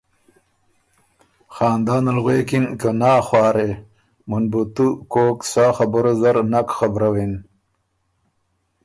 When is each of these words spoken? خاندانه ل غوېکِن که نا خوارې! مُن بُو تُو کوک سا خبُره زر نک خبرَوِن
خاندانه 1.55 2.11
ل 2.17 2.19
غوېکِن 2.23 2.65
که 2.79 2.89
نا 3.01 3.13
خوارې! 3.27 3.69
مُن 4.29 4.43
بُو 4.51 4.61
تُو 4.75 4.87
کوک 5.13 5.37
سا 5.51 5.65
خبُره 5.77 6.13
زر 6.21 6.37
نک 6.51 6.67
خبرَوِن 6.77 7.33